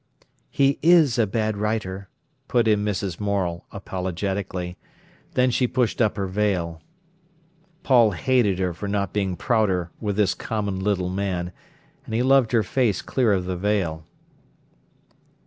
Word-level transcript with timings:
"He 0.49 0.79
is 0.81 1.19
a 1.19 1.27
bad 1.27 1.57
writer," 1.57 2.09
put 2.47 2.67
in 2.67 2.83
Mrs. 2.83 3.19
Morel 3.19 3.67
apologetically. 3.71 4.75
Then 5.35 5.51
she 5.51 5.67
pushed 5.67 6.01
up 6.01 6.17
her 6.17 6.25
veil. 6.25 6.81
Paul 7.83 8.09
hated 8.13 8.57
her 8.57 8.73
for 8.73 8.87
not 8.87 9.13
being 9.13 9.35
prouder 9.35 9.91
with 9.99 10.15
this 10.15 10.33
common 10.33 10.79
little 10.79 11.09
man, 11.11 11.51
and 12.07 12.15
he 12.15 12.23
loved 12.23 12.51
her 12.51 12.63
face 12.63 12.99
clear 13.03 13.31
of 13.31 13.45
the 13.45 13.55
veil. 13.55 14.03